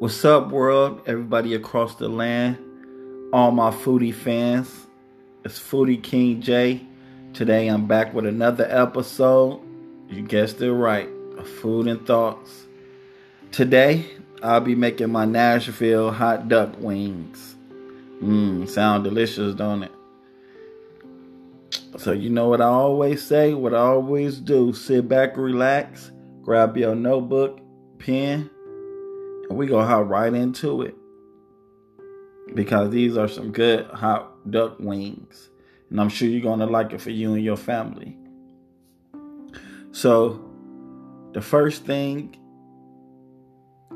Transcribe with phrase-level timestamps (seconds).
[0.00, 1.02] What's up, world?
[1.06, 2.56] Everybody across the land,
[3.32, 4.86] all my foodie fans.
[5.44, 6.86] It's Foodie King J.
[7.34, 9.60] Today I'm back with another episode.
[10.08, 11.08] You guessed it right,
[11.60, 12.66] Food and Thoughts.
[13.50, 14.06] Today
[14.40, 17.56] I'll be making my Nashville hot duck wings.
[18.22, 19.92] Mmm, sound delicious, don't it?
[21.96, 24.72] So you know what I always say, what I always do.
[24.72, 27.58] Sit back, relax, grab your notebook,
[27.98, 28.48] pen,
[29.56, 30.94] we go hop right into it.
[32.54, 35.50] Because these are some good hot duck wings.
[35.90, 38.16] And I'm sure you're gonna like it for you and your family.
[39.92, 40.40] So
[41.32, 42.36] the first thing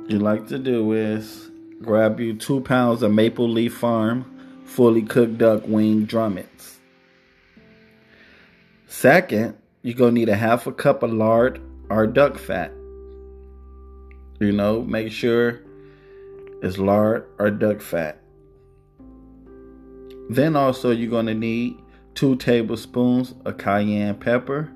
[0.09, 4.29] you like to do is grab you two pounds of Maple Leaf Farm
[4.65, 6.77] fully cooked duck wing drumettes.
[8.87, 11.61] Second, you're gonna need a half a cup of lard
[11.91, 12.73] or duck fat.
[14.43, 15.61] You know, make sure
[16.63, 18.21] it's lard or duck fat.
[20.29, 21.79] Then also you're gonna need
[22.15, 24.69] two tablespoons of cayenne pepper.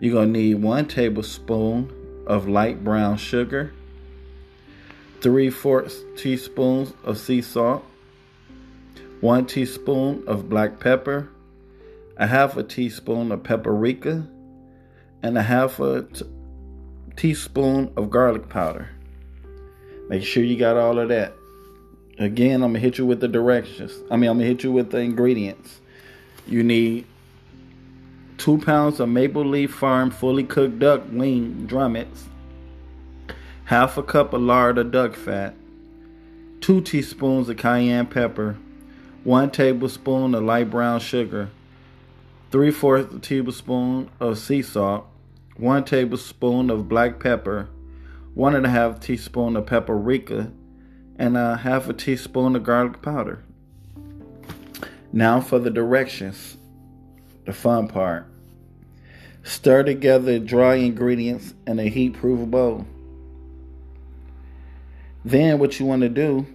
[0.00, 1.90] You're gonna need one tablespoon
[2.26, 3.72] of light brown sugar,
[5.22, 7.82] three fourths teaspoons of sea salt,
[9.22, 11.30] one teaspoon of black pepper,
[12.18, 14.28] a half a teaspoon of paprika,
[15.22, 16.26] and a half a t-
[17.18, 18.90] teaspoon of garlic powder.
[20.08, 21.34] Make sure you got all of that.
[22.16, 23.92] Again, I'm gonna hit you with the directions.
[24.08, 25.80] I mean, I'm gonna hit you with the ingredients.
[26.46, 27.06] You need
[28.38, 32.22] two pounds of Maple Leaf Farm fully cooked duck wing drumettes,
[33.64, 35.56] half a cup of lard or duck fat,
[36.60, 38.56] two teaspoons of cayenne pepper,
[39.24, 41.50] one tablespoon of light brown sugar,
[42.52, 45.08] three fourths tablespoon of sea salt,
[45.58, 47.68] one tablespoon of black pepper,
[48.34, 50.52] one and a half teaspoon of paprika,
[51.18, 53.42] and a half a teaspoon of garlic powder.
[55.12, 56.56] Now for the directions,
[57.44, 58.26] the fun part.
[59.42, 62.86] Stir together dry ingredients in a heat proof bowl.
[65.24, 66.46] Then, what you want to do,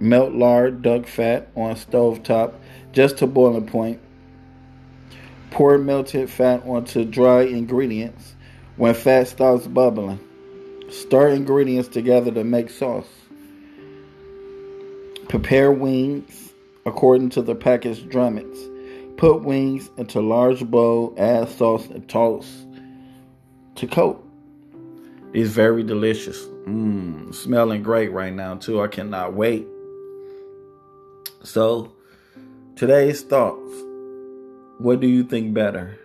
[0.00, 2.60] melt lard, duck fat on stove top
[2.90, 4.00] just to boiling point.
[5.52, 8.34] Pour melted fat onto dry ingredients.
[8.76, 10.18] When fat starts bubbling,
[10.88, 13.06] stir ingredients together to make sauce.
[15.28, 16.54] Prepare wings
[16.86, 18.70] according to the packaged drumettes.
[19.18, 22.64] Put wings into large bowl, add sauce and toss
[23.74, 24.26] to coat.
[25.34, 26.46] It's very delicious.
[26.64, 28.80] Mmm, smelling great right now too.
[28.80, 29.66] I cannot wait.
[31.42, 31.92] So,
[32.74, 33.91] today's thoughts.
[34.82, 35.96] What do you think better?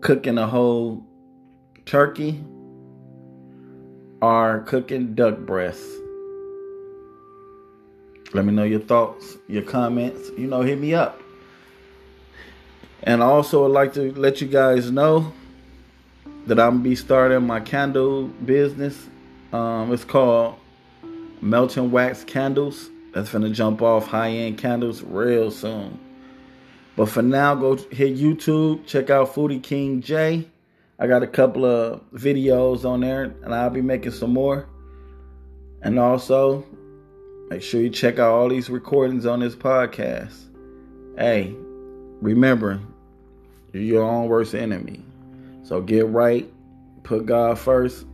[0.00, 1.06] Cooking a whole
[1.86, 2.42] turkey
[4.20, 5.88] or cooking duck breasts?
[8.34, 10.30] Let me know your thoughts, your comments.
[10.36, 11.22] You know, hit me up.
[13.04, 15.32] And also I also would like to let you guys know
[16.48, 19.06] that I'm gonna be starting my candle business.
[19.52, 20.56] Um, it's called
[21.40, 22.90] Melting Wax Candles.
[23.14, 26.00] That's gonna jump off high-end candles real soon.
[26.96, 30.46] But for now, go hit YouTube, check out Foodie King J.
[30.98, 34.68] I got a couple of videos on there, and I'll be making some more.
[35.82, 36.64] And also,
[37.52, 40.46] Make sure you check out all these recordings on this podcast.
[41.18, 41.54] Hey,
[42.22, 42.80] remember,
[43.74, 45.04] you're your own worst enemy.
[45.62, 46.50] So get right,
[47.02, 48.06] put God first,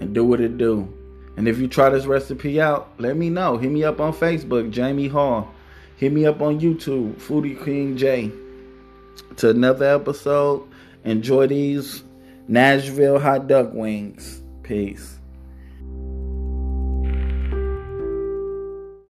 [0.00, 0.88] and do what it do.
[1.36, 3.56] And if you try this recipe out, let me know.
[3.56, 5.52] Hit me up on Facebook, Jamey Hall.
[5.98, 8.30] Hit me up on YouTube, Foodie King J.
[9.38, 10.62] To another episode.
[11.02, 12.04] Enjoy these
[12.46, 14.40] Nashville hot duck wings.
[14.62, 15.17] Peace.